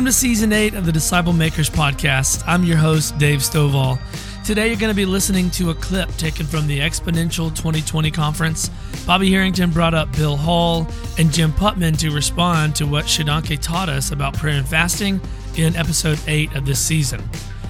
[0.00, 2.42] Welcome to season eight of the Disciple Makers podcast.
[2.46, 3.98] I'm your host, Dave Stovall.
[4.46, 8.70] Today, you're going to be listening to a clip taken from the Exponential 2020 conference.
[9.06, 10.88] Bobby Harrington brought up Bill Hull
[11.18, 15.20] and Jim Putman to respond to what Shodankeh taught us about prayer and fasting
[15.58, 17.22] in episode eight of this season.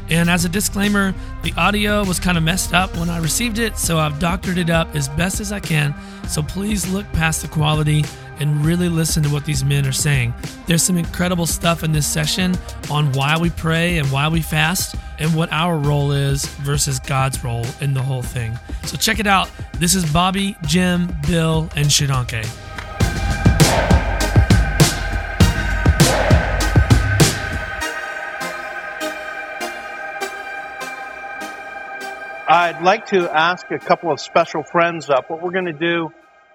[0.09, 1.13] And as a disclaimer,
[1.43, 4.71] the audio was kind of messed up when I received it, so I've doctored it
[4.71, 5.97] up as best as I can.
[6.29, 8.05] So please look past the quality
[8.41, 10.35] and really listen to what these men are saying.
[10.67, 12.57] There's some incredible stuff in this session
[12.91, 17.45] on why we pray and why we fast and what our role is versus God's
[17.45, 18.59] role in the whole thing.
[18.85, 19.51] So check it out.
[19.75, 22.49] This is Bobby, Jim, Bill, and Shodankeh.
[32.53, 35.31] I'd like to ask a couple of special friends up.
[35.31, 36.11] What we're going to do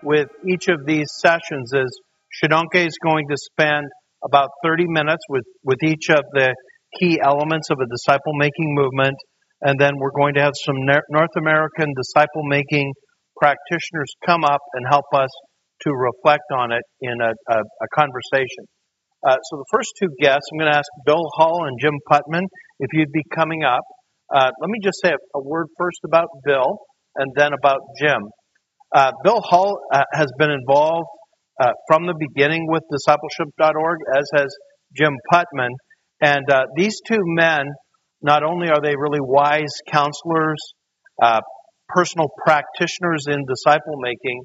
[0.06, 2.00] with each of these sessions is
[2.38, 3.88] Shodankeh is going to spend
[4.23, 6.56] about 30 minutes with, with each of the
[7.00, 9.17] key elements of a disciple making movement.
[9.61, 10.76] And then we're going to have some
[11.09, 12.94] North American disciple making
[13.38, 15.30] practitioners come up and help us
[15.81, 18.66] to reflect on it in a, a, a conversation.
[19.26, 22.45] Uh, so the first two guests, I'm going to ask Bill Hull and Jim Putman
[22.80, 23.81] if you'd be coming up.
[24.33, 26.78] Uh, let me just say a, a, word first about Bill
[27.16, 28.22] and then about Jim.
[28.96, 31.10] Uh, Bill Hull uh, has been involved
[31.62, 34.48] uh, from the beginning with discipleship.org, as has
[34.96, 35.72] Jim Putman.
[36.22, 37.66] And uh, these two men,
[38.22, 40.60] not only are they really wise counselors,
[41.22, 41.42] uh,
[41.90, 44.44] personal practitioners in disciple making,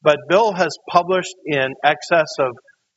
[0.00, 2.52] but Bill has published in excess of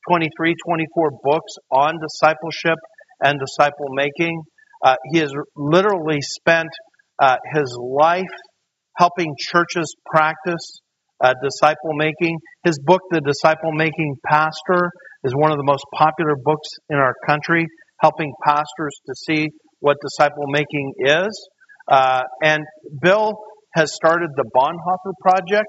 [0.08, 2.78] 23, 24 books on discipleship
[3.22, 4.40] and disciple making.
[4.82, 6.70] Uh, he has literally spent
[7.52, 8.24] his life
[8.96, 10.80] helping churches practice
[11.22, 12.38] uh, disciple making.
[12.64, 14.90] His book, The Disciple Making Pastor,
[15.24, 17.66] is one of the most popular books in our country,
[18.00, 19.48] helping pastors to see
[19.80, 21.48] what disciple making is.
[21.90, 22.64] Uh, and
[23.00, 23.34] Bill
[23.74, 25.68] has started the Bonhoeffer Project,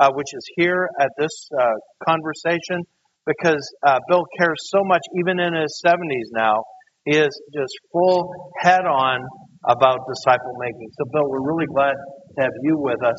[0.00, 1.64] uh, which is here at this uh,
[2.06, 2.84] conversation,
[3.26, 6.62] because uh, Bill cares so much, even in his 70s now,
[7.04, 9.20] He is just full head on
[9.68, 10.88] about disciple making.
[10.98, 13.18] So, Bill, we're really glad to have you with us.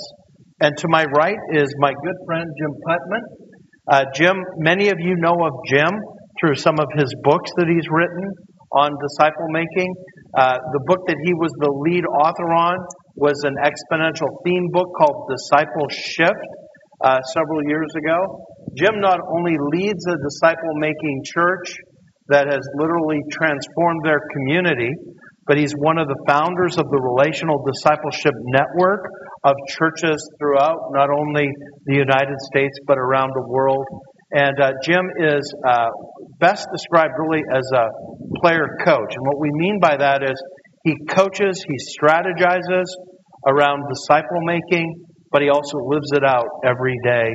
[0.60, 3.24] And to my right is my good friend Jim Putman.
[3.90, 5.94] Uh, Jim, many of you know of Jim
[6.42, 8.26] through some of his books that he's written
[8.74, 9.94] on disciple making.
[10.36, 12.78] Uh, the book that he was the lead author on
[13.16, 16.46] was an exponential theme book called Disciple Shift
[17.06, 18.18] uh, several years ago.
[18.76, 21.78] Jim not only leads a disciple making church
[22.30, 24.92] that has literally transformed their community,
[25.46, 29.06] but he's one of the founders of the Relational Discipleship Network
[29.44, 31.48] of churches throughout not only
[31.86, 33.86] the United States but around the world.
[34.32, 35.88] And uh, Jim is uh,
[36.40, 37.88] best described really as a
[38.42, 39.16] player coach.
[39.16, 40.36] And what we mean by that is
[40.84, 42.86] he coaches, he strategizes
[43.48, 47.32] around disciple making, but he also lives it out every day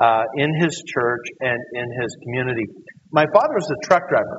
[0.00, 2.66] uh, in his church and in his community.
[3.12, 4.36] My father was a truck driver.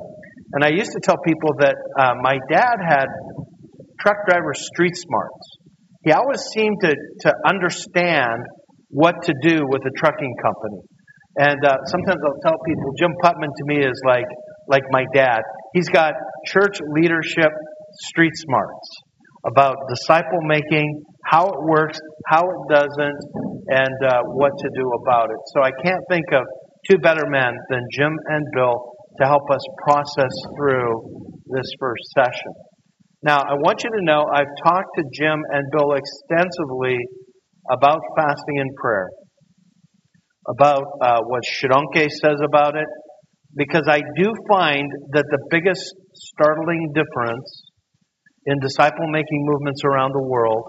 [0.52, 3.06] And I used to tell people that uh, my dad had
[4.00, 5.57] truck driver street smarts.
[6.04, 8.40] He always seemed to, to understand
[8.88, 10.80] what to do with a trucking company.
[11.38, 14.26] And uh, sometimes I'll tell people, Jim Putman to me is like,
[14.68, 15.40] like my dad.
[15.74, 16.14] He's got
[16.46, 17.52] church leadership
[18.00, 18.88] street smarts
[19.46, 23.20] about disciple making, how it works, how it doesn't,
[23.68, 25.38] and uh, what to do about it.
[25.54, 26.42] So I can't think of
[26.88, 32.52] two better men than Jim and Bill to help us process through this first session.
[33.22, 36.96] Now, I want you to know I've talked to Jim and Bill extensively
[37.68, 39.08] about fasting and prayer,
[40.48, 42.86] about uh, what Shodankeh says about it,
[43.56, 45.82] because I do find that the biggest
[46.14, 47.64] startling difference
[48.46, 50.62] in disciple making movements around the world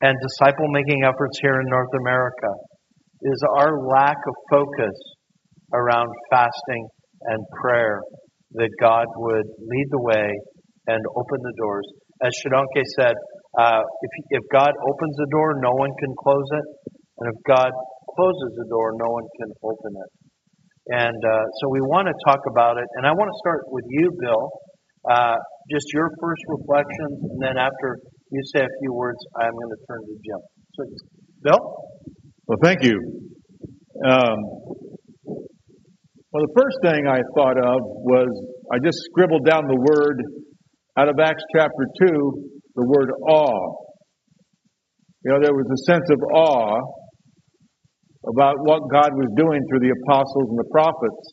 [0.00, 2.52] and disciple making efforts here in North America
[3.20, 4.96] is our lack of focus
[5.74, 6.88] around fasting
[7.22, 8.00] and prayer
[8.52, 10.32] that God would lead the way
[10.86, 11.86] and open the doors.
[12.22, 13.14] As Shodankeh said,
[13.58, 16.66] uh, if, if God opens the door, no one can close it.
[17.18, 17.70] And if God
[18.14, 20.10] closes the door, no one can open it.
[20.88, 22.86] And uh, so we want to talk about it.
[22.96, 24.50] And I want to start with you, Bill.
[25.08, 25.36] Uh,
[25.70, 27.98] just your first reflections, and then after
[28.30, 30.40] you say a few words, I'm going to turn to Jim.
[30.74, 30.82] So,
[31.42, 31.62] Bill?
[32.46, 32.98] Well, thank you.
[34.04, 34.38] Um,
[36.30, 38.28] well, the first thing I thought of was
[38.72, 40.20] I just scribbled down the word
[40.98, 43.76] out of Acts chapter 2, the word awe.
[45.24, 46.80] You know, there was a sense of awe
[48.26, 51.32] about what God was doing through the apostles and the prophets.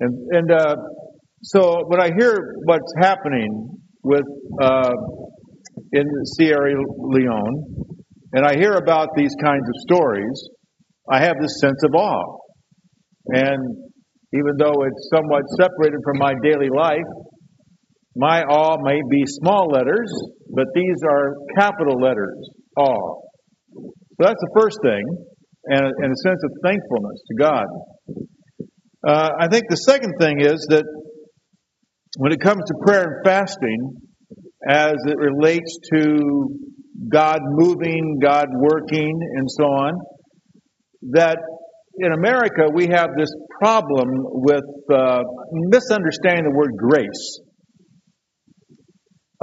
[0.00, 0.76] And, and uh,
[1.42, 4.24] so when I hear what's happening with
[4.62, 4.92] uh,
[5.92, 6.06] in
[6.36, 7.64] Sierra Leone,
[8.32, 10.48] and I hear about these kinds of stories,
[11.10, 12.38] I have this sense of awe.
[13.26, 13.76] And
[14.32, 17.08] even though it's somewhat separated from my daily life,
[18.18, 20.12] my awe may be small letters,
[20.50, 23.22] but these are capital letters, awe.
[23.72, 25.04] So that's the first thing,
[25.66, 27.64] and a, and a sense of thankfulness to God.
[29.06, 30.84] Uh, I think the second thing is that
[32.18, 34.00] when it comes to prayer and fasting,
[34.68, 36.58] as it relates to
[37.08, 39.94] God moving, God working, and so on,
[41.12, 41.38] that
[41.98, 43.30] in America we have this
[43.60, 45.22] problem with uh,
[45.52, 47.40] misunderstanding the word grace.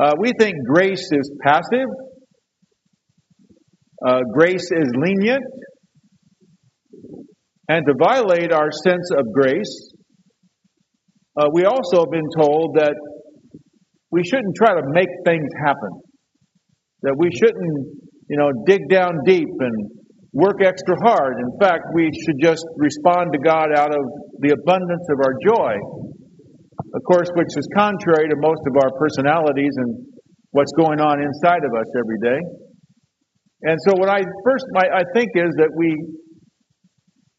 [0.02, 1.88] Uh, we think grace is passive,
[4.06, 5.44] uh, grace is lenient,
[7.70, 9.94] and to violate our sense of grace,
[11.40, 12.96] uh, we also have been told that
[14.12, 16.02] we shouldn't try to make things happen.
[17.02, 19.90] That we shouldn't, you know, dig down deep and
[20.34, 21.36] work extra hard.
[21.40, 24.04] In fact, we should just respond to God out of
[24.40, 25.74] the abundance of our joy.
[26.96, 30.08] Of course, which is contrary to most of our personalities and
[30.52, 32.40] what's going on inside of us every day.
[33.68, 35.92] And so, what I first I think is that we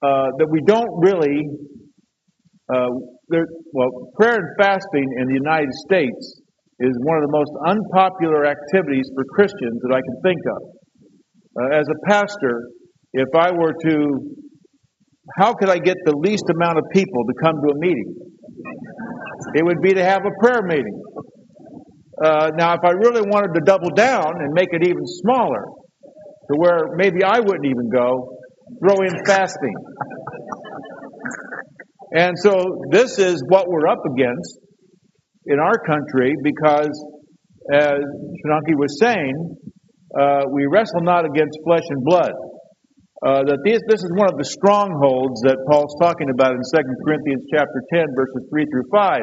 [0.04, 1.40] uh, that we don't really
[2.68, 2.92] uh,
[3.28, 6.42] there, well prayer and fasting in the United States
[6.80, 10.60] is one of the most unpopular activities for Christians that I can think of.
[11.56, 12.68] Uh, as a pastor,
[13.14, 14.36] if I were to,
[15.38, 18.12] how could I get the least amount of people to come to a meeting?
[19.54, 21.02] It would be to have a prayer meeting.
[22.22, 25.64] Uh, now, if I really wanted to double down and make it even smaller,
[26.50, 28.38] to where maybe I wouldn't even go,
[28.80, 29.74] throw in fasting.
[32.12, 34.58] And so this is what we're up against
[35.46, 36.90] in our country because,
[37.72, 39.56] as Shodankeh was saying,
[40.18, 42.32] uh, we wrestle not against flesh and blood.
[43.24, 47.04] Uh, that this, this is one of the strongholds that Paul's talking about in 2
[47.04, 49.20] Corinthians chapter 10, verses 3 through 5,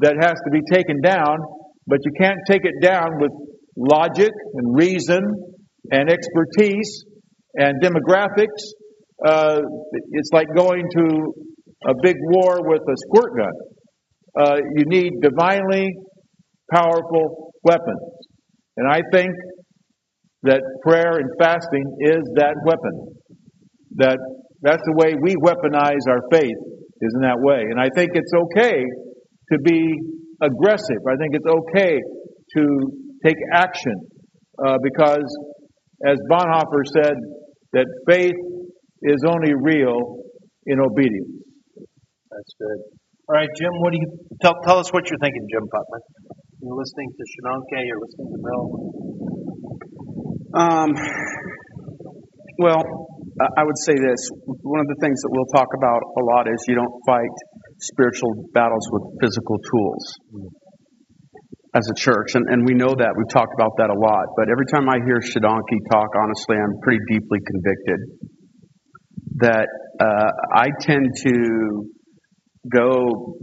[0.00, 1.38] that has to be taken down,
[1.86, 3.30] but you can't take it down with
[3.76, 5.22] logic and reason
[5.90, 7.04] and expertise
[7.54, 8.58] and demographics.
[9.24, 9.60] Uh,
[10.12, 11.06] it's like going to
[11.86, 13.54] a big war with a squirt gun
[14.38, 15.88] uh, you need divinely
[16.72, 18.00] powerful weapons.
[18.76, 19.30] And I think
[20.42, 23.14] that prayer and fasting is that weapon.
[23.96, 24.18] That
[24.62, 26.60] that's the way we weaponize our faith
[27.00, 27.62] is in that way.
[27.70, 28.82] And I think it's okay
[29.52, 29.98] to be
[30.42, 31.02] aggressive.
[31.06, 31.98] I think it's okay
[32.56, 32.62] to
[33.24, 33.94] take action
[34.64, 35.26] uh, because,
[36.06, 37.14] as Bonhoeffer said,
[37.72, 38.38] that faith
[39.02, 40.22] is only real
[40.66, 41.42] in obedience.
[42.30, 42.78] That's good.
[43.28, 44.08] All right, Jim, what do you
[44.40, 46.02] tell, tell us what you're thinking, Jim Putman?
[46.60, 49.11] You're listening to Shodankeh, you're listening to Bill.
[50.54, 50.92] Um,
[52.58, 52.82] well,
[53.56, 54.20] I would say this.
[54.44, 57.32] One of the things that we'll talk about a lot is you don't fight
[57.80, 60.04] spiritual battles with physical tools
[61.74, 62.34] as a church.
[62.34, 63.10] And, and we know that.
[63.16, 64.24] We've talked about that a lot.
[64.36, 68.00] But every time I hear Shodankeh talk, honestly, I'm pretty deeply convicted
[69.40, 69.68] that
[70.00, 71.88] uh, I tend to
[72.70, 73.40] go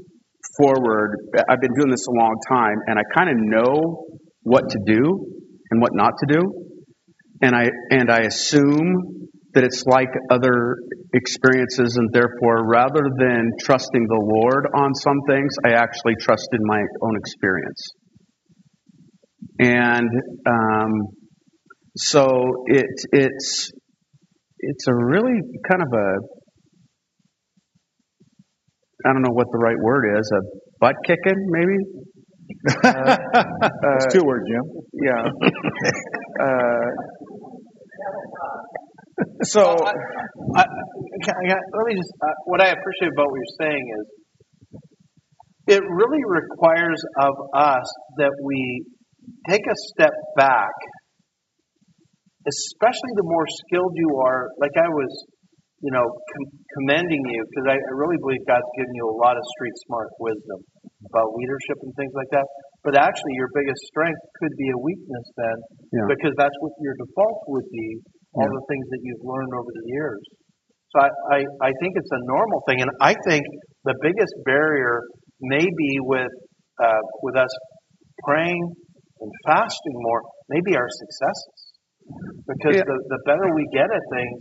[0.61, 1.17] forward,
[1.49, 4.05] I've been doing this a long time, and I kind of know
[4.43, 5.01] what to do
[5.71, 6.68] and what not to do,
[7.41, 10.77] and I and I assume that it's like other
[11.13, 16.59] experiences, and therefore, rather than trusting the Lord on some things, I actually trust in
[16.63, 17.87] my own experience,
[19.59, 20.09] and
[20.45, 20.91] um,
[21.97, 23.71] so it it's
[24.59, 26.39] it's a really kind of a
[29.05, 30.41] I don't know what the right word is, a
[30.79, 31.77] butt kicking, maybe?
[32.83, 33.17] Uh,
[33.99, 34.63] That's two words, Jim.
[34.93, 35.29] Yeah.
[36.39, 36.87] Uh,
[39.43, 44.05] so, I, I, let me just, uh, what I appreciate about what you're saying is
[45.67, 48.85] it really requires of us that we
[49.47, 50.73] take a step back,
[52.47, 54.49] especially the more skilled you are.
[54.59, 55.25] Like I was
[55.79, 59.39] you know, com- commending you because I, I really believe God's given you a lot
[59.39, 60.59] of street smart wisdom
[61.07, 62.43] about leadership and things like that.
[62.83, 65.57] But actually, your biggest strength could be a weakness then,
[65.91, 66.07] yeah.
[66.07, 67.89] because that's what your default would be.
[68.39, 68.55] All yeah.
[68.55, 70.23] the things that you've learned over the years.
[70.95, 73.43] So I, I, I think it's a normal thing, and I think
[73.83, 75.03] the biggest barrier
[75.41, 76.31] may be with
[76.79, 77.51] uh, with us
[78.25, 78.63] praying
[79.19, 81.59] and fasting more, maybe our successes,
[82.47, 82.87] because yeah.
[82.87, 84.39] the, the better we get at things,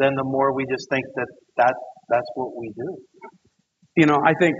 [0.00, 1.28] then the more we just think that,
[1.60, 1.74] that
[2.08, 2.88] that's what we do.
[3.96, 4.56] you know, I think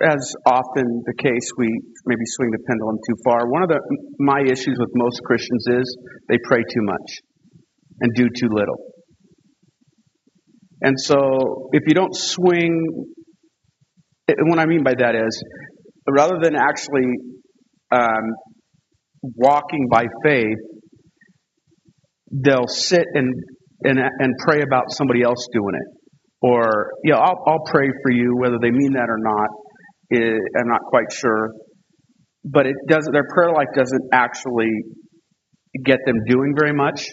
[0.00, 1.68] as often the case, we
[2.06, 3.50] maybe swing the pendulum too far.
[3.50, 3.80] One of the
[4.18, 5.86] my issues with most Christians is
[6.28, 7.08] they pray too much
[8.00, 8.76] and do too little.
[10.82, 13.12] And so, if you don't swing,
[14.28, 15.44] and what I mean by that is,
[16.08, 17.06] rather than actually
[17.92, 18.24] um,
[19.22, 20.56] walking by faith,
[22.32, 23.34] they'll sit and,
[23.82, 26.00] and and pray about somebody else doing it
[26.42, 29.48] or yeah, I'll, I'll pray for you, whether they mean that or not.
[30.10, 31.50] It, I'm not quite sure,
[32.44, 33.12] but it doesn't.
[33.12, 34.70] Their prayer life doesn't actually
[35.84, 37.06] get them doing very much.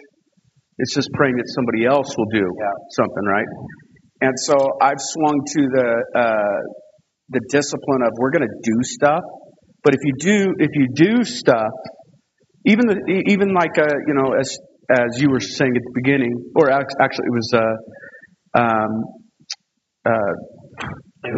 [0.77, 2.72] It's just praying that somebody else will do yeah.
[2.91, 3.50] something, right?
[4.22, 6.60] And so I've swung to the uh,
[7.29, 9.22] the discipline of we're going to do stuff,
[9.84, 11.74] but if you do if you do stuff,
[12.65, 14.57] even the, even like uh, you know as
[14.89, 17.67] as you were saying at the beginning, or actually it was a,
[18.57, 19.03] um,
[20.07, 20.34] uh,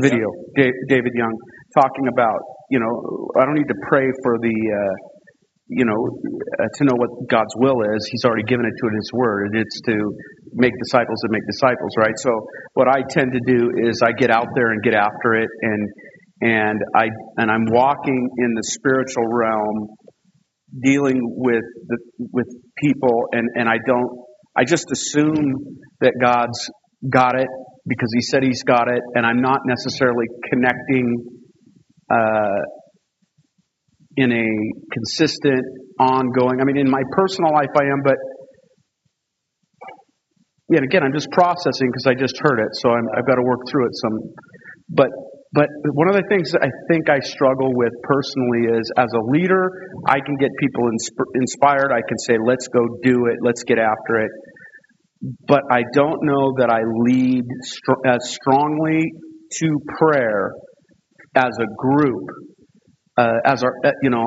[0.02, 1.34] video, David Young,
[1.74, 4.96] talking about, you know, I don't need to pray for the, uh,
[5.70, 8.10] you know, uh, to know what God's will is.
[8.12, 9.52] He's already given it to it in His Word.
[9.54, 9.96] It's to
[10.54, 12.18] make disciples and make disciples, right?
[12.18, 12.32] So
[12.74, 15.90] what I tend to do is I get out there and get after it, and
[16.42, 19.90] and I and I'm walking in the spiritual realm,
[20.82, 21.98] dealing with the,
[22.34, 22.48] with
[22.82, 24.10] people, and and I don't.
[24.58, 26.70] I just assume that God's
[27.08, 27.48] got it
[27.88, 31.40] because he said he's got it, and I'm not necessarily connecting
[32.10, 32.58] uh,
[34.20, 34.48] in a
[34.92, 35.64] consistent,
[36.00, 36.60] ongoing.
[36.60, 38.20] I mean, in my personal life, I am, but
[40.70, 43.46] yeah, again, I'm just processing because I just heard it, so i have got to
[43.48, 44.20] work through it some.
[44.90, 45.10] But
[45.52, 45.66] but
[45.98, 49.66] one of the things that I think I struggle with personally is as a leader,
[50.06, 51.90] I can get people insp- inspired.
[51.90, 54.32] I can say, let's go do it, let's get after it
[55.48, 59.12] but I don't know that I lead str- as strongly
[59.60, 60.52] to prayer
[61.36, 62.24] as a group,
[63.20, 64.24] uh, as our, uh, you know,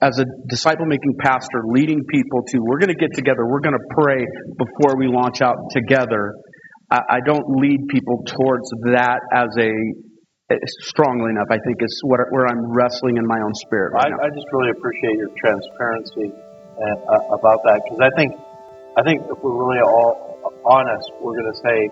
[0.00, 3.74] as a disciple making pastor, leading people to, we're going to get together, we're going
[3.74, 4.22] to pray
[4.58, 6.34] before we launch out together.
[6.90, 9.70] I, I don't lead people towards that as a,
[10.86, 13.92] strongly enough, I think is what, where I'm wrestling in my own spirit.
[13.94, 18.36] Right I, I, just really appreciate your transparency uh, uh about that because I think
[18.98, 21.88] I think if we're really all honest, we're going to say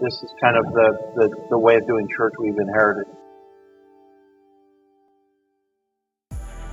[0.00, 3.06] this is kind of the, the, the way of doing church we've inherited.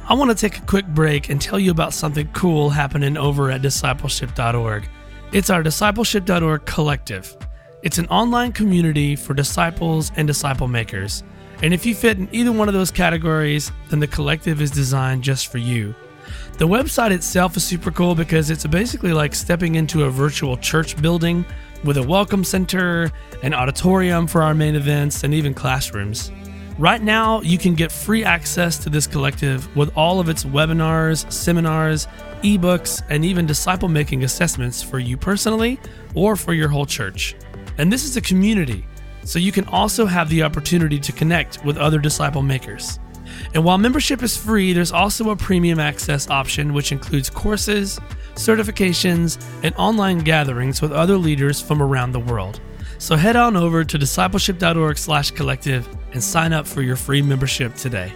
[0.10, 3.52] I want to take a quick break and tell you about something cool happening over
[3.52, 4.88] at discipleship.org.
[5.34, 7.36] It's our discipleship.org collective.
[7.84, 11.26] It's an online community for disciples and disciple makers.
[11.62, 15.26] And if you fit in either one of those categories, then the collective is designed
[15.26, 15.94] just for you.
[16.58, 21.02] The website itself is super cool because it's basically like stepping into a virtual church
[21.02, 21.46] building
[21.84, 23.12] with a welcome center,
[23.44, 26.32] an auditorium for our main events, and even classrooms.
[26.80, 31.32] Right now, you can get free access to this collective with all of its webinars,
[31.32, 32.08] seminars,
[32.44, 35.80] ebooks, and even disciple making assessments for you personally
[36.14, 37.36] or for your whole church.
[37.80, 38.86] And this is a community,
[39.24, 43.00] so you can also have the opportunity to connect with other disciple makers.
[43.56, 48.00] And while membership is free, there's also a premium access option, which includes courses,
[48.36, 52.62] certifications, and online gatherings with other leaders from around the world.
[53.00, 58.12] So head on over to discipleship.org/collective and sign up for your free membership today.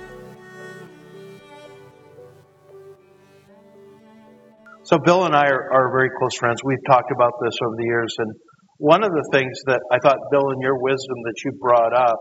[4.83, 6.59] So Bill and I are, are very close friends.
[6.65, 8.33] We've talked about this over the years, and
[8.77, 12.19] one of the things that I thought, Bill, in your wisdom that you brought up,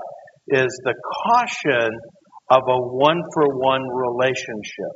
[0.49, 0.95] is the
[1.27, 1.91] caution
[2.51, 4.95] of a one for one relationship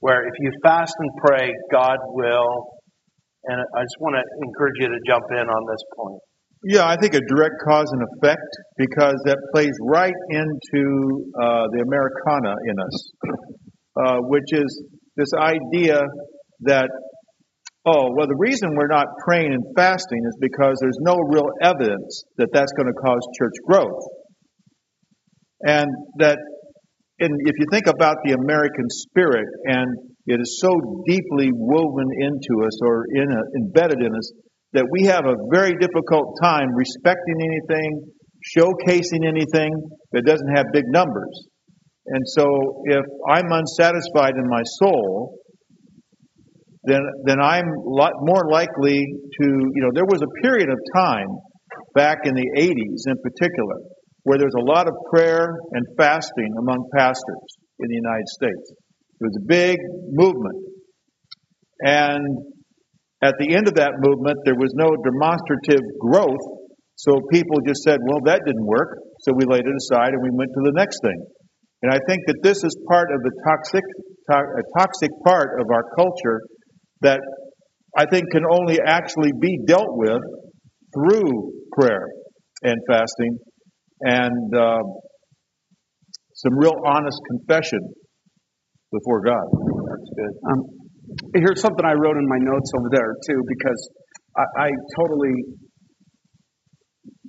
[0.00, 2.78] where if you fast and pray, God will.
[3.44, 6.20] And I just want to encourage you to jump in on this point.
[6.64, 11.84] Yeah, I think a direct cause and effect because that plays right into uh, the
[11.86, 13.12] Americana in us,
[13.96, 14.82] uh, which is
[15.16, 16.00] this idea
[16.62, 16.88] that,
[17.86, 22.24] oh, well, the reason we're not praying and fasting is because there's no real evidence
[22.38, 24.02] that that's going to cause church growth.
[25.62, 25.88] And
[26.18, 26.38] that
[27.20, 29.86] and if you think about the American spirit, and
[30.26, 30.70] it is so
[31.06, 34.32] deeply woven into us or in a, embedded in us
[34.72, 38.12] that we have a very difficult time respecting anything,
[38.56, 39.72] showcasing anything
[40.12, 41.48] that doesn't have big numbers.
[42.06, 42.44] And so,
[42.86, 45.38] if I'm unsatisfied in my soul,
[46.84, 51.28] then then I'm lot more likely to, you know, there was a period of time
[51.94, 53.76] back in the 80s in particular
[54.24, 57.48] where there's a lot of prayer and fasting among pastors
[57.78, 58.72] in the United States.
[59.20, 59.78] It was a big
[60.10, 60.58] movement.
[61.80, 62.24] And
[63.22, 66.44] at the end of that movement, there was no demonstrative growth
[66.98, 68.98] So people just said, well, that didn't work.
[69.20, 71.20] So we laid it aside and we went to the next thing.
[71.82, 73.84] And I think that this is part of the toxic,
[74.30, 76.40] to- toxic part of our culture
[77.02, 77.20] that
[77.96, 80.22] I think can only actually be dealt with
[80.92, 82.06] through prayer
[82.64, 83.38] and fasting
[84.02, 84.82] and uh,
[86.34, 87.80] some real honest confession
[88.90, 89.46] before God.
[89.54, 90.34] That's good.
[90.50, 90.77] Um,
[91.34, 93.80] here's something I wrote in my notes over there too, because
[94.36, 94.68] I, I
[95.00, 95.34] totally,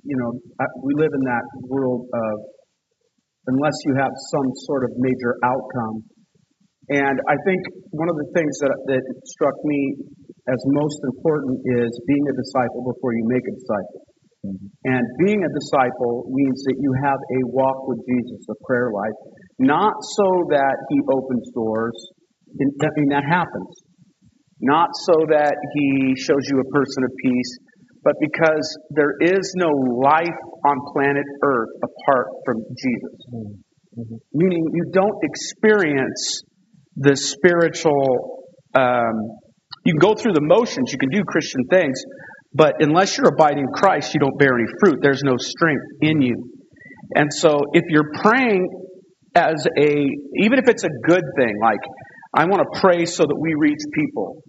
[0.04, 2.34] you know, I, we live in that world of
[3.46, 6.04] unless you have some sort of major outcome.
[6.90, 7.60] And I think
[7.90, 9.96] one of the things that, that struck me
[10.48, 14.00] as most important is being a disciple before you make a disciple.
[14.40, 14.66] Mm-hmm.
[14.88, 19.16] And being a disciple means that you have a walk with Jesus, a prayer life,
[19.58, 21.94] not so that he opens doors.
[22.50, 23.82] I mean, that happens.
[24.60, 27.58] Not so that he shows you a person of peace,
[28.04, 33.16] but because there is no life on planet Earth apart from Jesus.
[33.98, 34.14] Mm-hmm.
[34.34, 36.42] Meaning you don't experience
[36.96, 38.44] the spiritual.
[38.74, 39.38] Um,
[39.84, 42.02] you can go through the motions, you can do Christian things,
[42.52, 44.98] but unless you're abiding Christ, you don't bear any fruit.
[45.00, 46.50] There's no strength in you.
[47.14, 48.68] And so if you're praying
[49.34, 49.90] as a,
[50.36, 51.80] even if it's a good thing, like,
[52.34, 54.42] I want to pray so that we reach people,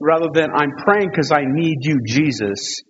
[0.00, 2.82] rather than I'm praying because I need you, Jesus.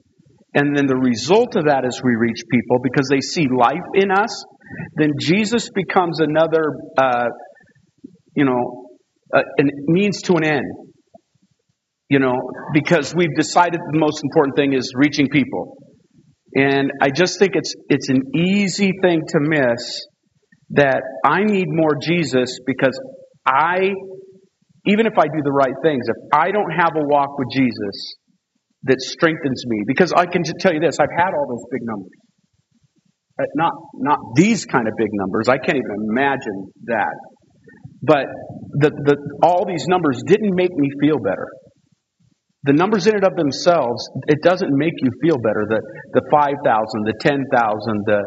[0.54, 4.10] And then the result of that is we reach people because they see life in
[4.10, 4.44] us.
[4.96, 7.28] Then Jesus becomes another, uh,
[8.34, 8.88] you know,
[9.32, 10.64] uh, an means to an end.
[12.08, 12.34] You know,
[12.72, 15.76] because we've decided the most important thing is reaching people.
[16.54, 20.06] And I just think it's it's an easy thing to miss
[20.70, 22.98] that I need more Jesus because
[23.48, 23.94] I
[24.88, 28.16] even if I do the right things, if I don't have a walk with Jesus
[28.84, 32.10] that strengthens me, because I can tell you this, I've had all those big numbers.
[33.38, 35.48] Uh, not, not these kind of big numbers.
[35.48, 37.14] I can't even imagine that.
[38.02, 38.26] But
[38.80, 41.46] the, the, all these numbers didn't make me feel better.
[42.68, 45.64] The numbers in and of themselves, it doesn't make you feel better.
[45.64, 45.80] The,
[46.12, 46.60] the 5,000,
[47.08, 47.48] the 10,000,
[48.04, 48.20] the,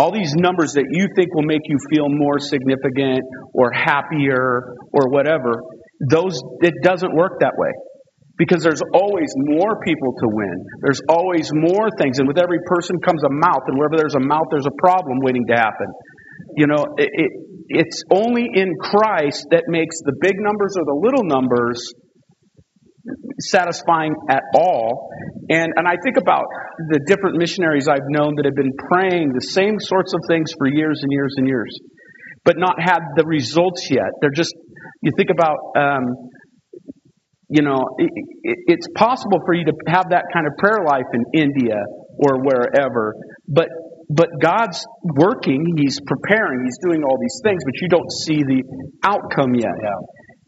[0.00, 3.20] all these numbers that you think will make you feel more significant
[3.52, 5.60] or happier or whatever,
[6.08, 7.68] those, it doesn't work that way.
[8.40, 10.56] Because there's always more people to win.
[10.80, 12.16] There's always more things.
[12.16, 13.68] And with every person comes a mouth.
[13.68, 15.92] And wherever there's a mouth, there's a problem waiting to happen.
[16.56, 17.30] You know, it, it,
[17.68, 21.92] it's only in Christ that makes the big numbers or the little numbers
[23.40, 25.10] satisfying at all.
[25.48, 26.44] And, and I think about
[26.90, 30.66] the different missionaries I've known that have been praying the same sorts of things for
[30.66, 31.76] years and years and years,
[32.44, 34.10] but not had the results yet.
[34.20, 34.54] They're just
[35.02, 36.30] you think about, um,
[37.48, 38.10] you know, it,
[38.42, 41.78] it, it's possible for you to have that kind of prayer life in India
[42.18, 43.14] or wherever,
[43.48, 43.68] but
[44.14, 45.64] but God's working.
[45.76, 46.64] He's preparing.
[46.64, 48.62] He's doing all these things, but you don't see the
[49.04, 49.72] outcome yet.
[49.72, 50.00] Yeah.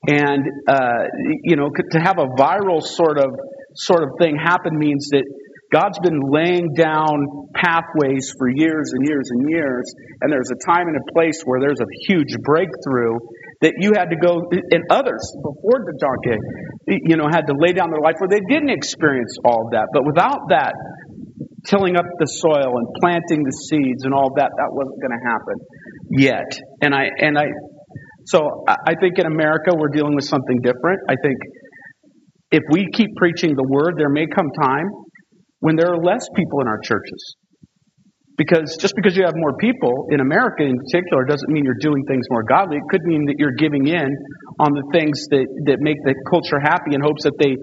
[0.07, 1.05] And uh,
[1.43, 3.31] you know, to have a viral sort of
[3.75, 5.25] sort of thing happen means that
[5.73, 10.87] God's been laying down pathways for years and years and years, and there's a time
[10.87, 13.19] and a place where there's a huge breakthrough,
[13.61, 16.38] that you had to go, and others before the donkey,
[17.09, 19.88] you know, had to lay down their life where they didn't experience all of that.
[19.93, 20.75] But without that,
[21.67, 25.25] tilling up the soil and planting the seeds and all that, that wasn't going to
[25.27, 25.57] happen
[26.12, 26.51] yet.
[26.83, 27.47] And I, and I,
[28.26, 31.00] so I think in America we're dealing with something different.
[31.08, 31.37] I think
[32.50, 34.87] if we keep preaching the word, there may come time
[35.60, 37.37] when there are less people in our churches.
[38.37, 42.02] Because just because you have more people in America in particular doesn't mean you're doing
[42.08, 42.78] things more godly.
[42.78, 44.10] It could mean that you're giving in
[44.58, 47.54] on the things that, that make the culture happy in hopes that they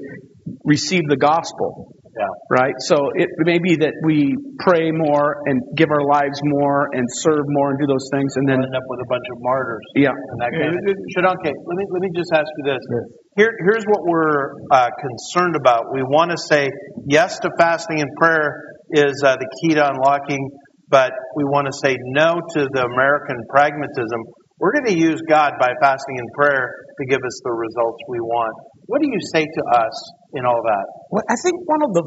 [0.64, 1.91] receive the gospel.
[2.22, 2.30] Yeah.
[2.54, 2.78] Right?
[2.86, 7.50] So it may be that we pray more and give our lives more and serve
[7.50, 9.86] more and do those things and then we'll end up with a bunch of martyrs.
[9.98, 10.14] Yeah.
[10.14, 10.82] And that kind of,
[11.18, 12.84] Shodankeh, let me, let me just ask you this.
[12.86, 13.06] Yes.
[13.42, 15.90] Here, here's what we're uh, concerned about.
[15.90, 16.70] We want to say
[17.10, 18.54] yes to fasting and prayer
[18.94, 20.52] is uh, the key to unlocking,
[20.90, 24.20] but we want to say no to the American pragmatism.
[24.60, 28.20] We're going to use God by fasting and prayer to give us the results we
[28.20, 28.54] want.
[28.86, 29.96] What do you say to us
[30.34, 30.86] in all that?
[31.12, 32.04] Well, I think one of the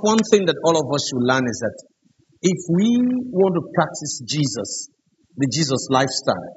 [0.00, 1.76] one thing that all of us should learn is that
[2.42, 2.88] if we
[3.30, 4.88] want to practice Jesus,
[5.36, 6.48] the Jesus lifestyle,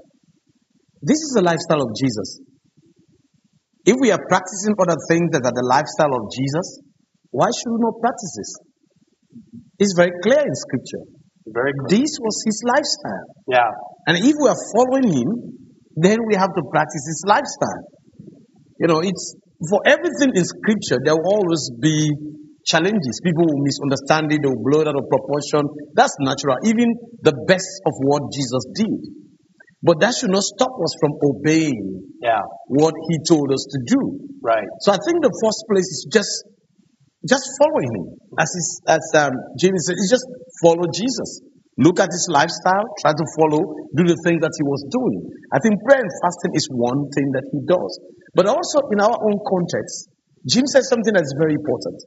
[1.01, 2.41] this is the lifestyle of Jesus.
[3.85, 6.81] If we are practicing other things that are the lifestyle of Jesus,
[7.29, 8.51] why should we not practice this?
[9.77, 11.05] It's very clear in Scripture.
[11.45, 12.01] Very clear.
[12.01, 13.29] This was his lifestyle.
[13.45, 13.69] Yeah.
[14.07, 15.29] And if we are following him,
[15.95, 17.85] then we have to practice his lifestyle.
[18.79, 19.35] You know, it's
[19.69, 22.11] for everything in Scripture, there will always be
[22.65, 23.21] challenges.
[23.23, 25.69] People will misunderstand it, they will blow it out of proportion.
[25.93, 26.57] That's natural.
[26.65, 28.95] Even the best of what Jesus did.
[29.85, 34.01] But that should not stop us from obeying Yeah, what he told us to do.
[34.41, 34.65] right.
[34.81, 36.33] So I think the first place is just
[37.29, 38.05] just following him.
[38.37, 40.25] As is, as um, Jamie said, it's just
[40.61, 41.41] follow Jesus.
[41.77, 43.59] Look at his lifestyle, try to follow,
[43.99, 45.27] do the things that he was doing.
[45.51, 47.91] I think prayer and fasting is one thing that he does.
[48.31, 50.07] But also in our own context,
[50.47, 51.99] Jim said something that's very important.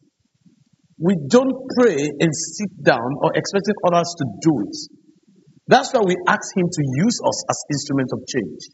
[0.96, 4.76] We don't pray and sit down or expecting others to do it.
[5.68, 8.72] That's why we ask him to use us as instrument of change.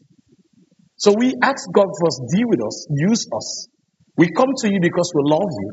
[0.95, 3.67] So we ask God first, deal with us, use us.
[4.15, 5.69] We come to you because we love you.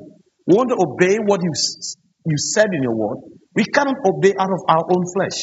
[0.50, 1.52] We want to obey what you,
[2.26, 3.18] you said in your word.
[3.54, 5.38] We cannot obey out of our own flesh.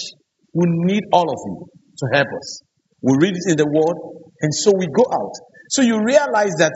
[0.54, 2.62] We need all of you to help us.
[3.02, 3.98] We read it in the word,
[4.42, 5.34] and so we go out.
[5.70, 6.74] So you realize that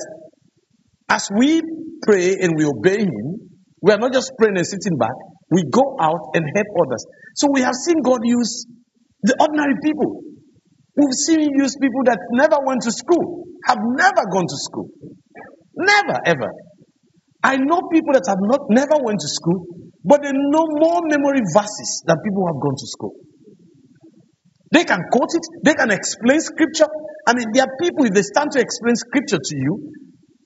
[1.10, 1.62] as we
[2.04, 3.50] pray and we obey Him,
[3.82, 5.16] we are not just praying and sitting back.
[5.50, 7.06] We go out and help others.
[7.36, 8.66] So we have seen God use
[9.24, 10.22] the ordinary people.
[10.96, 14.90] We've seen Him use people that never went to school, have never gone to school.
[15.76, 16.50] Never, ever.
[17.44, 19.66] I know people that have not never went to school,
[20.04, 23.16] but they know more memory verses than people who have gone to school.
[24.72, 26.90] They can quote it, they can explain scripture.
[27.28, 29.94] I mean, there are people, if they stand to explain scripture to you,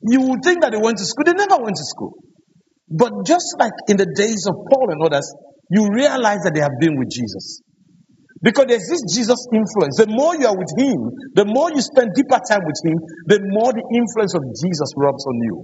[0.04, 1.26] you would think that they went to school.
[1.26, 2.14] They never went to school.
[2.90, 5.26] But just like in the days of Paul and others,
[5.72, 7.62] you realize that they have been with Jesus.
[8.44, 9.98] Because there's this Jesus influence.
[9.98, 11.00] The more you are with Him,
[11.34, 15.26] the more you spend deeper time with Him, the more the influence of Jesus rubs
[15.26, 15.56] on you.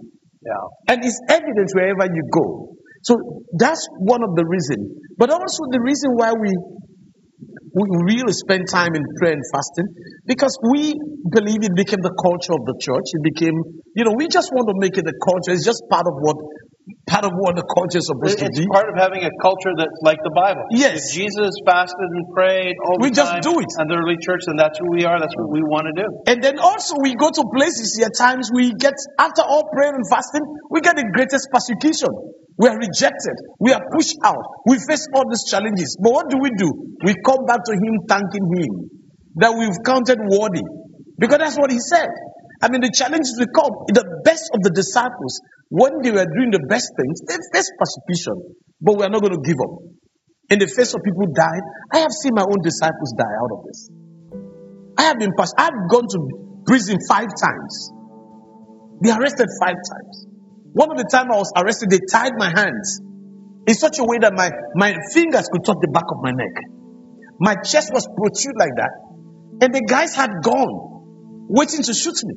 [0.42, 0.66] Yeah.
[0.90, 2.76] And it's evident wherever you go.
[3.04, 5.04] So that's one of the reasons.
[5.18, 6.52] But also the reason why we
[7.74, 9.90] we really spend time in prayer and fasting
[10.30, 10.94] because we
[11.34, 13.18] believe it became the culture of the church.
[13.18, 13.58] It became,
[13.98, 15.58] you know, we just want to make it a culture.
[15.58, 16.38] It's just part of what
[17.08, 18.68] part of what the culture is supposed to It's be.
[18.68, 20.68] part of having a culture that's like the Bible.
[20.72, 21.00] Yes.
[21.00, 23.72] If Jesus fasted and prayed all the We just do it.
[23.80, 25.16] And the early church, and that's who we are.
[25.20, 26.08] That's what we want to do.
[26.28, 30.04] And then also we go to places at times we get after all prayer and
[30.12, 32.12] fasting, we get the greatest persecution.
[32.60, 33.36] We are rejected.
[33.60, 34.44] We are pushed out.
[34.68, 35.98] We face all these challenges.
[35.98, 36.70] But what do we do?
[37.04, 38.72] We come back to him thanking him
[39.42, 40.62] that we've counted worthy.
[41.18, 42.10] Because that's what he said.
[42.64, 43.76] I mean, the challenges will come.
[43.92, 48.56] The best of the disciples, when they were doing the best things, they faced persecution.
[48.80, 49.84] But we are not going to give up.
[50.48, 53.60] In the face of people dying, I have seen my own disciples die out of
[53.68, 53.92] this.
[54.96, 56.20] I have been past, I've gone to
[56.64, 57.92] prison five times.
[59.04, 60.16] They arrested five times.
[60.72, 63.04] One of the time I was arrested, they tied my hands
[63.68, 66.56] in such a way that my, my fingers could touch the back of my neck.
[67.40, 68.94] My chest was protrude like that.
[69.60, 70.93] And the guys had gone,
[71.50, 72.36] waiting to shoot me.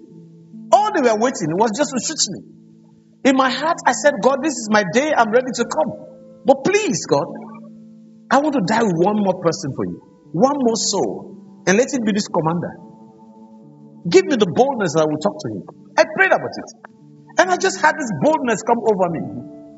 [0.72, 2.40] All they were waiting was just to shoot me.
[3.30, 5.12] In my heart, I said, God, this is my day.
[5.12, 5.90] I'm ready to come.
[6.46, 7.26] But please, God,
[8.30, 9.98] I want to die with one more person for you,
[10.32, 11.34] one more soul,
[11.66, 12.70] and let it be this commander.
[14.06, 15.62] Give me the boldness that I will talk to him.
[15.98, 16.68] I prayed about it.
[17.38, 19.22] And I just had this boldness come over me.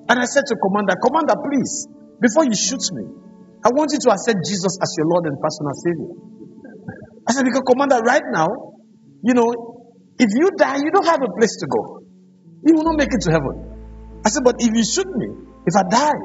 [0.08, 1.88] And I said to Commander, Commander, please,
[2.20, 3.04] before you shoot me,
[3.64, 6.12] I want you to accept Jesus as your Lord and personal Savior.
[7.28, 8.48] I said, because Commander, right now,
[9.22, 9.50] you know,
[10.18, 12.02] if you die, you don't have a place to go.
[12.64, 14.20] You will not make it to heaven.
[14.24, 15.28] I said, but if you shoot me,
[15.66, 16.20] if I die,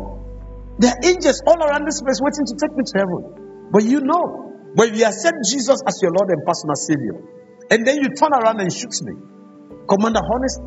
[0.80, 3.70] there are angels all around this place waiting to take me to heaven.
[3.72, 7.16] But you know, if you accept Jesus as your Lord and personal Savior,
[7.70, 9.14] and then you turn around and shoot me,
[9.88, 10.62] Commander, honest,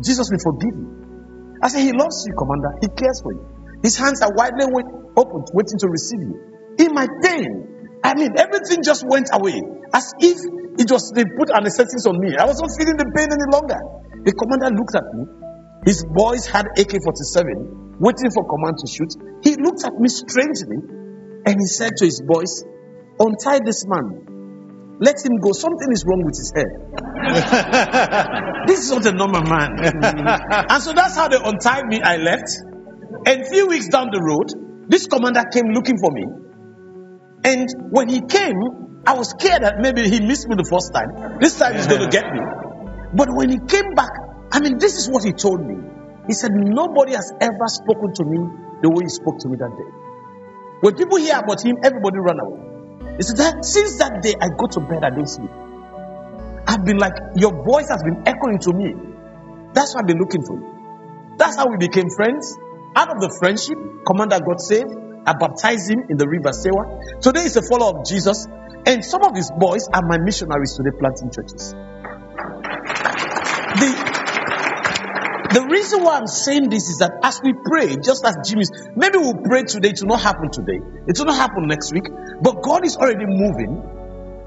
[0.00, 1.58] Jesus will forgive you.
[1.62, 2.72] I said, He loves you, Commander.
[2.80, 3.44] He cares for you.
[3.82, 4.66] His hands are widely
[5.16, 6.36] open, waiting to receive you.
[6.78, 9.60] In my pain, I mean, everything just went away
[9.92, 10.38] as if
[10.78, 12.36] it was they put anesthetics on me.
[12.36, 13.80] I wasn't feeling the pain any longer.
[14.24, 15.22] The commander looked at me.
[15.84, 19.12] His boys had AK 47 waiting for command to shoot.
[19.42, 20.78] He looked at me strangely
[21.44, 22.64] and he said to his boys,
[23.18, 24.98] Untie this man.
[25.00, 25.52] Let him go.
[25.52, 26.70] Something is wrong with his head.
[28.66, 29.74] this is not a normal man.
[29.82, 32.00] and so that's how they untied me.
[32.00, 32.48] I left.
[33.26, 36.24] And a few weeks down the road, this commander came looking for me.
[37.44, 38.58] And when he came,
[39.06, 41.38] I was scared that maybe he missed me the first time.
[41.40, 42.40] This time he's going to get me.
[43.14, 44.10] But when he came back,
[44.52, 45.74] I mean, this is what he told me.
[46.28, 48.38] He said, Nobody has ever spoken to me
[48.80, 49.90] the way he spoke to me that day.
[50.86, 53.16] When people hear about him, everybody run away.
[53.18, 55.50] He said, that, Since that day, I go to bed, I don't sleep.
[56.66, 58.94] I've been like, Your voice has been echoing to me.
[59.74, 60.62] That's why I've been looking for.
[61.38, 62.54] That's how we became friends.
[62.94, 64.94] Out of the friendship, Commander got saved.
[65.24, 66.98] I baptized him in the river Sewa.
[67.22, 68.46] Today he's a follower of Jesus.
[68.86, 71.74] And some of his boys are my missionaries today planting churches.
[73.78, 74.22] The,
[75.52, 79.20] The reason why I'm saying this is that as we pray, just as Jimmy's, maybe
[79.20, 82.08] we'll pray today, it will not happen today, it will not happen next week,
[82.40, 83.76] but God is already moving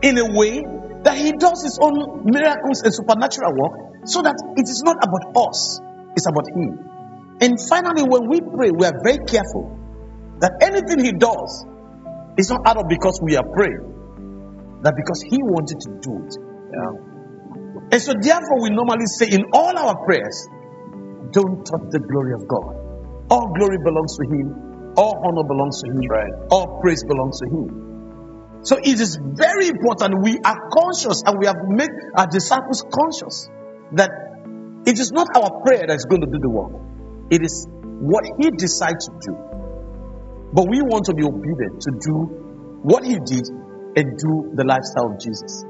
[0.01, 0.65] in a way
[1.05, 5.29] that He does His own miracles and supernatural work so that it is not about
[5.45, 5.77] us,
[6.17, 6.73] it's about Him.
[7.37, 9.77] And finally, when we pray, we are very careful
[10.41, 11.69] that anything He does
[12.41, 13.93] is not out of because we are praying,
[14.81, 16.33] that because He wanted to do it.
[16.73, 17.15] Yeah.
[17.91, 20.47] And so, therefore, we normally say in all our prayers,
[21.31, 22.75] don't touch the glory of God.
[23.29, 26.33] All glory belongs to Him, all honor belongs to Him, right.
[26.49, 28.61] all praise belongs to Him.
[28.63, 33.49] So, it is very important we are conscious and we have made our disciples conscious
[33.93, 34.09] that
[34.85, 36.73] it is not our prayer that is going to do the work,
[37.29, 39.33] it is what He decides to do.
[40.53, 42.13] But we want to be obedient to do
[42.81, 43.45] what He did
[43.95, 45.65] and do the lifestyle of Jesus.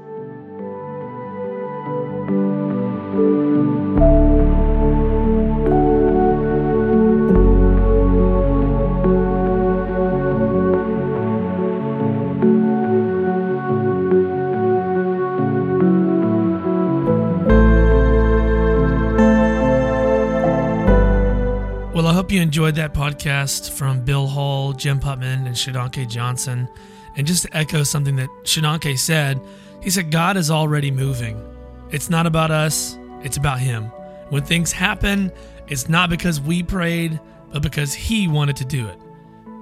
[21.94, 26.68] Well, I hope you enjoyed that podcast from Bill Hull, Jim Putman, and Shodankeh Johnson.
[27.16, 29.40] And just to echo something that Shodankeh said,
[29.82, 31.42] he said, God is already moving.
[31.90, 33.84] It's not about us, it's about Him.
[34.30, 35.32] When things happen,
[35.68, 37.20] it's not because we prayed,
[37.52, 38.98] but because He wanted to do it.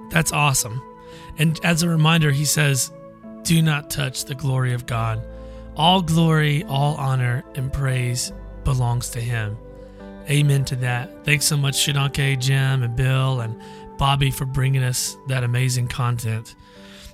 [0.09, 0.81] That's awesome.
[1.37, 2.91] And as a reminder, he says,
[3.43, 5.25] Do not touch the glory of God.
[5.75, 8.31] All glory, all honor, and praise
[8.63, 9.57] belongs to Him.
[10.29, 11.25] Amen to that.
[11.25, 13.61] Thanks so much, Shodankeh, Jim, and Bill, and
[13.97, 16.55] Bobby for bringing us that amazing content.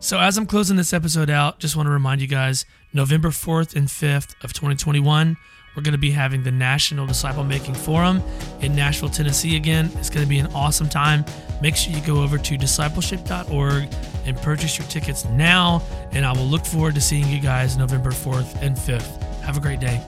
[0.03, 3.75] So, as I'm closing this episode out, just want to remind you guys November 4th
[3.75, 5.37] and 5th of 2021,
[5.75, 8.23] we're going to be having the National Disciple Making Forum
[8.61, 9.91] in Nashville, Tennessee again.
[9.97, 11.23] It's going to be an awesome time.
[11.61, 13.93] Make sure you go over to discipleship.org
[14.25, 15.83] and purchase your tickets now.
[16.13, 19.21] And I will look forward to seeing you guys November 4th and 5th.
[19.41, 20.03] Have a great day.